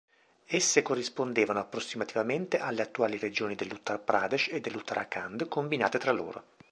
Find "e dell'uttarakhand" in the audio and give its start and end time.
4.49-5.47